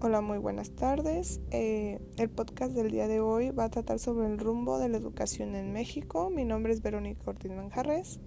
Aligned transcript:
Hola, 0.00 0.20
muy 0.20 0.38
buenas 0.38 0.70
tardes. 0.70 1.40
Eh, 1.50 1.98
el 2.18 2.30
podcast 2.30 2.72
del 2.72 2.92
día 2.92 3.08
de 3.08 3.18
hoy 3.18 3.50
va 3.50 3.64
a 3.64 3.68
tratar 3.68 3.98
sobre 3.98 4.28
el 4.28 4.38
rumbo 4.38 4.78
de 4.78 4.88
la 4.88 4.96
educación 4.96 5.56
en 5.56 5.72
México. 5.72 6.30
Mi 6.30 6.44
nombre 6.44 6.72
es 6.72 6.82
Verónica 6.82 7.22
Ortiz 7.26 7.50
Manjarres. 7.50 8.20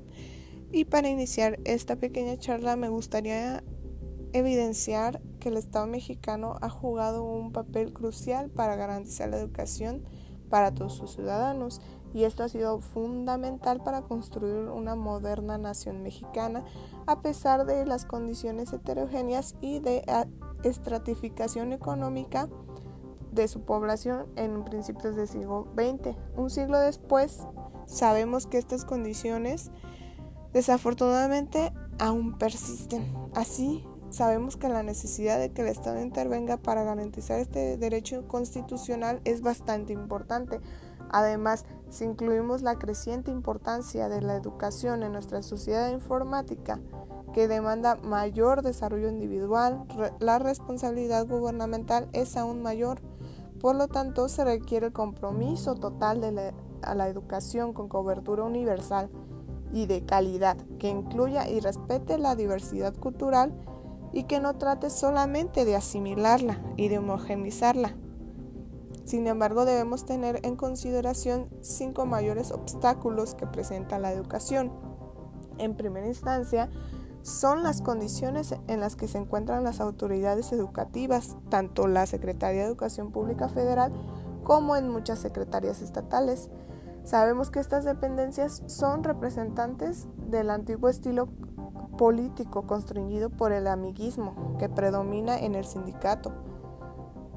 Y 0.74 0.84
para 0.84 1.08
iniciar 1.08 1.62
esta 1.64 1.96
pequeña 1.96 2.38
charla 2.38 2.76
me 2.76 2.90
gustaría 2.90 3.64
evidenciar 4.34 5.22
que 5.40 5.48
el 5.48 5.56
Estado 5.56 5.88
mexicano 5.88 6.58
ha 6.60 6.70
jugado 6.70 7.24
un 7.24 7.54
papel 7.54 7.94
crucial 7.94 8.50
para 8.50 8.76
garantizar 8.76 9.30
la 9.30 9.38
educación 9.38 10.04
para 10.52 10.72
todos 10.72 10.94
sus 10.94 11.14
ciudadanos 11.14 11.82
y 12.14 12.26
esto 12.26 12.44
ha 12.44 12.50
sido 12.50 12.80
fundamental 12.80 13.82
para 13.82 14.02
construir 14.02 14.70
una 14.70 14.96
moderna 14.96 15.58
nación 15.58 16.04
mexicana 16.04 16.64
a 17.08 17.22
pesar 17.22 17.66
de 17.66 17.86
las 17.86 18.06
condiciones 18.06 18.72
heterogéneas 18.74 19.56
y 19.62 19.80
de 19.80 20.04
estratificación 20.64 21.74
económica 21.74 22.50
de 23.32 23.48
su 23.48 23.62
población 23.62 24.28
en 24.36 24.66
principios 24.66 25.16
del 25.16 25.28
siglo 25.28 25.68
XX. 25.76 26.18
Un 26.36 26.50
siglo 26.50 26.78
después, 26.80 27.48
sabemos 27.86 28.46
que 28.46 28.58
estas 28.58 28.84
condiciones 28.84 29.72
desafortunadamente 30.52 31.72
aún 31.98 32.38
persisten. 32.38 33.16
Así, 33.34 33.86
sabemos 34.12 34.58
que 34.58 34.70
la 34.70 34.84
necesidad 34.84 35.40
de 35.40 35.52
que 35.52 35.62
el 35.62 35.70
Estado 35.70 36.02
intervenga 36.02 36.58
para 36.58 36.84
garantizar 36.84 37.40
este 37.40 37.78
derecho 37.78 38.28
constitucional 38.28 39.22
es 39.26 39.42
bastante 39.42 39.94
importante. 39.94 40.60
Además, 41.10 41.66
si 41.90 42.06
incluimos 42.06 42.62
la 42.62 42.78
creciente 42.78 43.32
importancia 43.32 44.10
de 44.10 44.22
la 44.22 44.36
educación 44.36 45.04
en 45.04 45.14
nuestra 45.14 45.42
sociedad 45.42 45.92
informática, 45.92 46.80
que 47.34 47.48
demanda 47.48 47.96
mayor 47.96 48.62
desarrollo 48.62 49.10
individual, 49.10 49.86
la 50.20 50.40
responsabilidad 50.40 51.28
gubernamental 51.28 52.10
es 52.12 52.36
aún 52.36 52.62
mayor. 52.62 53.02
Por 53.60 53.76
lo 53.76 53.88
tanto, 53.88 54.28
se 54.28 54.44
requiere 54.44 54.88
el 54.88 54.94
compromiso 54.94 55.76
total 55.76 56.20
de 56.20 56.54
a 56.82 56.96
la 56.96 57.08
educación 57.08 57.74
con 57.74 57.88
cobertura 57.88 58.44
universal 58.44 59.10
y 59.72 59.86
de 59.86 60.04
calidad, 60.04 60.58
que 60.80 60.90
incluya 60.90 61.48
y 61.48 61.60
respete 61.60 62.18
la 62.18 62.36
diversidad 62.36 62.94
cultural 62.96 63.54
y 64.14 64.24
que 64.24 64.40
no 64.40 64.56
trate 64.56 64.90
solamente 64.90 65.66
de 65.66 65.76
asimilarla 65.76 66.62
y 66.78 66.88
de 66.90 66.98
homogenizarla. 66.98 67.96
Sin 69.06 69.28
embargo, 69.28 69.66
debemos 69.66 70.06
tener 70.06 70.40
en 70.44 70.56
consideración 70.56 71.50
cinco 71.62 72.06
mayores 72.06 72.52
obstáculos 72.52 73.36
que 73.36 73.48
presenta 73.48 74.00
la 74.00 74.12
educación. 74.12 74.72
En 75.58 75.76
primera 75.76 76.08
instancia, 76.08 76.70
son 77.24 77.62
las 77.62 77.82
condiciones 77.82 78.56
en 78.68 78.80
las 78.80 78.96
que 78.96 79.08
se 79.08 79.18
encuentran 79.18 79.64
las 79.64 79.80
autoridades 79.80 80.52
educativas, 80.54 81.38
tanto 81.50 81.88
la 81.88 82.06
Secretaría 82.06 82.62
de 82.62 82.68
Educación 82.68 83.12
Pública 83.12 83.48
Federal 83.48 83.92
como 84.44 84.76
en 84.76 84.90
muchas 84.90 85.20
secretarías 85.20 85.82
estatales. 85.82 86.50
Sabemos 87.04 87.50
que 87.50 87.60
estas 87.60 87.84
dependencias 87.86 88.64
son 88.68 89.04
representantes 89.04 90.08
del 90.30 90.50
antiguo 90.50 90.90
estilo 90.90 91.28
político 92.02 92.66
construido 92.66 93.30
por 93.30 93.52
el 93.52 93.68
amiguismo 93.68 94.58
que 94.58 94.70
predomina 94.70 95.38
en 95.38 95.54
el 95.54 95.66
sindicato 95.66 96.34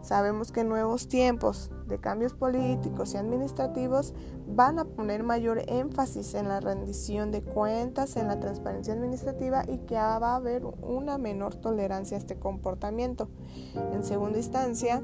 Sabemos 0.05 0.53
que 0.53 0.65
nuevos 0.65 1.09
tiempos 1.09 1.71
de 1.87 1.99
cambios 1.99 2.35
políticos 2.35 3.15
y 3.15 3.17
administrativos 3.17 4.13
van 4.47 4.79
a 4.79 4.85
poner 4.85 5.23
mayor 5.23 5.63
énfasis 5.67 6.35
en 6.35 6.49
la 6.49 6.61
rendición 6.61 7.31
de 7.31 7.43
cuentas, 7.43 8.17
en 8.17 8.29
la 8.29 8.39
transparencia 8.39 8.93
administrativa 8.93 9.65
y 9.67 9.79
que 9.79 9.95
va 9.95 10.33
a 10.33 10.37
haber 10.37 10.63
una 10.83 11.17
menor 11.17 11.55
tolerancia 11.55 12.19
a 12.19 12.21
este 12.21 12.39
comportamiento. 12.39 13.31
En 13.95 14.05
segunda 14.05 14.37
instancia, 14.37 15.03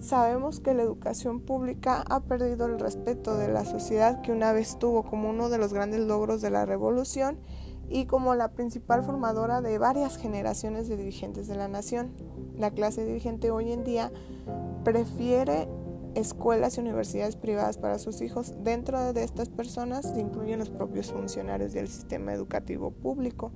sabemos 0.00 0.58
que 0.58 0.74
la 0.74 0.82
educación 0.82 1.40
pública 1.40 2.04
ha 2.10 2.24
perdido 2.24 2.66
el 2.66 2.80
respeto 2.80 3.36
de 3.36 3.52
la 3.52 3.64
sociedad 3.64 4.20
que 4.22 4.32
una 4.32 4.52
vez 4.52 4.80
tuvo 4.80 5.04
como 5.04 5.30
uno 5.30 5.48
de 5.48 5.58
los 5.58 5.72
grandes 5.72 6.00
logros 6.00 6.42
de 6.42 6.50
la 6.50 6.66
revolución 6.66 7.38
y 7.88 8.06
como 8.06 8.34
la 8.34 8.52
principal 8.52 9.02
formadora 9.02 9.60
de 9.60 9.78
varias 9.78 10.16
generaciones 10.16 10.88
de 10.88 10.96
dirigentes 10.96 11.46
de 11.46 11.56
la 11.56 11.68
nación. 11.68 12.12
La 12.56 12.70
clase 12.70 13.04
dirigente 13.04 13.50
hoy 13.50 13.72
en 13.72 13.84
día 13.84 14.12
prefiere 14.84 15.68
escuelas 16.14 16.76
y 16.76 16.80
universidades 16.80 17.36
privadas 17.36 17.78
para 17.78 17.98
sus 17.98 18.20
hijos. 18.20 18.54
Dentro 18.62 19.12
de 19.12 19.24
estas 19.24 19.48
personas 19.48 20.10
se 20.10 20.20
incluyen 20.20 20.58
los 20.58 20.70
propios 20.70 21.12
funcionarios 21.12 21.72
del 21.72 21.88
sistema 21.88 22.32
educativo 22.32 22.90
público. 22.90 23.50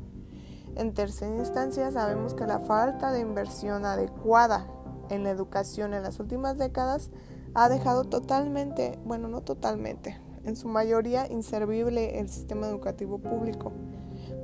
En 0.75 0.93
tercera 0.93 1.35
instancia, 1.35 1.91
sabemos 1.91 2.35
que 2.35 2.47
la 2.47 2.59
falta 2.59 3.13
de 3.13 3.21
inversión 3.21 3.85
adecuada 3.85 4.67
en 5.09 5.23
la 5.25 5.31
educación 5.31 5.95
en 5.95 6.03
las 6.03 6.21
últimas 6.21 6.59
décadas 6.59 7.11
ha 7.55 7.69
dejado 7.69 8.05
totalmente, 8.05 8.99
bueno, 9.05 9.29
no 9.29 9.41
totalmente, 9.41 10.21
en 10.45 10.57
su 10.57 10.69
mayoría 10.69 11.31
inservible 11.31 12.21
el 12.21 12.29
sistema 12.29 12.69
educativo 12.69 13.19
público 13.19 13.73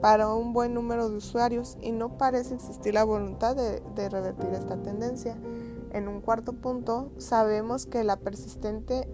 para 0.03 0.35
un 0.35 0.53
buen 0.53 0.75
número 0.75 1.09
de 1.09 1.17
usuarios 1.17 1.79
y 1.81 1.93
no 1.93 2.19
parece 2.19 2.57
existir 2.57 2.93
la 2.93 3.05
voluntad 3.05 3.55
de, 3.55 4.09
revertir 4.09 4.51
esta 4.51 4.77
tendencia. 4.77 5.37
En 5.93 6.09
un 6.09 6.21
cuarto 6.21 6.55
punto, 6.55 7.13
sabemos 7.19 7.87
que 7.87 8.03
la 8.03 8.17
persistente 8.17 9.09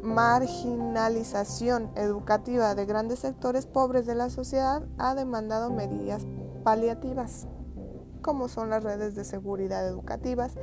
marginalización 0.00 1.90
educativa 1.96 2.74
de 2.74 2.86
grandes 2.86 3.18
sectores 3.18 3.66
pobres 3.66 4.06
de 4.06 4.14
la 4.14 4.30
sociedad 4.30 4.86
ha 4.96 5.14
demandado 5.14 5.70
medidas 5.70 6.26
paliativas, 6.64 7.46
como 8.22 8.48
son 8.48 8.70
las 8.70 8.82
redes 8.82 9.16
de 9.16 9.24
seguridad 9.24 9.86
educativas, 9.86 10.54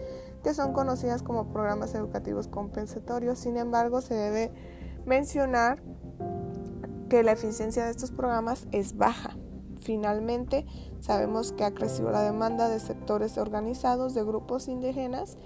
que 0.43 0.55
son 0.55 0.73
conocidas 0.73 1.21
como 1.21 1.53
programas 1.53 1.93
educativos 1.93 2.47
compensatorios. 2.47 3.37
Sin 3.37 3.57
embargo, 3.57 4.01
se 4.01 4.15
debe 4.15 4.51
mencionar 5.05 5.83
que 7.07 7.21
la 7.21 7.33
eficiencia 7.33 7.85
de 7.85 7.91
estos 7.91 8.09
programas 8.09 8.65
es 8.71 8.97
baja. 8.97 9.32
Finalmente, 9.83 10.65
sabemos 11.01 11.51
que 11.51 11.63
ha 11.63 11.73
crecido 11.73 12.11
la 12.11 12.23
demanda 12.23 12.69
de 12.69 12.79
sectores 12.79 13.37
organizados 13.37 14.13
de 14.13 14.23
grupos 14.23 14.67
indígenas 14.67 15.37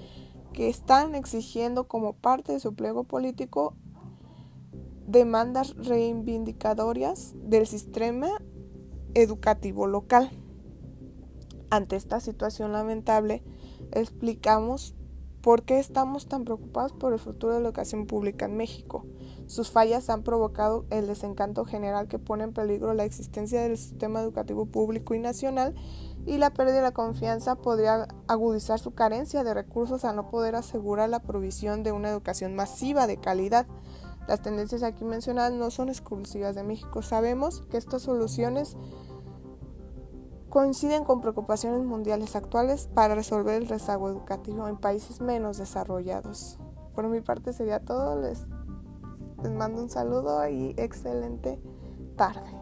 que 0.54 0.70
están 0.70 1.16
exigiendo 1.16 1.88
como 1.88 2.14
parte 2.14 2.54
de 2.54 2.60
su 2.60 2.74
pliego 2.74 3.04
político 3.04 3.74
demandas 5.06 5.76
reivindicatorias 5.76 7.34
del 7.36 7.66
sistema 7.68 8.30
educativo 9.14 9.88
local. 9.88 10.30
Ante 11.70 11.96
esta 11.96 12.20
situación 12.20 12.72
lamentable, 12.72 13.44
explicamos 13.92 14.96
¿Por 15.48 15.64
qué 15.64 15.80
estamos 15.80 16.28
tan 16.28 16.44
preocupados 16.44 16.92
por 16.92 17.14
el 17.14 17.20
futuro 17.20 17.54
de 17.54 17.62
la 17.62 17.70
educación 17.70 18.06
pública 18.06 18.48
en 18.48 18.58
México? 18.58 19.06
Sus 19.48 19.72
fallas 19.72 20.10
han 20.10 20.24
provocado 20.24 20.86
el 20.90 21.08
desencanto 21.08 21.64
general 21.64 22.10
que 22.10 22.20
pone 22.20 22.44
en 22.44 22.54
peligro 22.54 22.94
la 22.94 23.06
existencia 23.06 23.62
del 23.62 23.78
sistema 23.78 24.22
educativo 24.22 24.66
público 24.66 25.14
y 25.14 25.20
nacional 25.20 25.74
y 26.26 26.38
la 26.38 26.50
pérdida 26.54 26.76
de 26.76 26.82
la 26.82 26.92
confianza 26.92 27.56
podría 27.56 28.10
agudizar 28.28 28.80
su 28.80 28.94
carencia 28.94 29.46
de 29.46 29.54
recursos 29.54 30.04
al 30.04 30.18
no 30.18 30.30
poder 30.30 30.56
asegurar 30.56 31.10
la 31.10 31.22
provisión 31.22 31.84
de 31.84 31.94
una 31.94 32.10
educación 32.10 32.56
masiva 32.56 33.08
de 33.08 33.18
calidad. 33.18 33.66
Las 34.28 34.42
tendencias 34.42 34.84
aquí 34.84 35.06
mencionadas 35.06 35.54
no 35.54 35.72
son 35.72 35.88
exclusivas 35.88 36.54
de 36.54 36.64
México. 36.64 37.02
Sabemos 37.02 37.62
que 37.70 37.78
estas 37.78 38.02
soluciones 38.02 38.76
coinciden 40.50 41.06
con 41.06 41.22
preocupaciones 41.22 41.82
mundiales 41.84 42.36
actuales 42.36 42.90
para 42.94 43.16
resolver 43.16 43.62
el 43.62 43.70
rezago 43.70 44.10
educativo 44.10 44.68
en 44.68 44.76
países 44.76 45.22
menos 45.22 45.58
desarrollados. 45.58 46.60
Por 46.94 47.08
mi 47.08 47.22
parte 47.22 47.54
sería 47.54 47.80
todo, 47.80 48.20
les, 48.20 48.48
les 49.44 49.52
mando 49.52 49.82
un 49.82 49.90
saludo 49.90 50.48
y 50.48 50.74
excelente 50.78 51.60
tarde. 52.16 52.57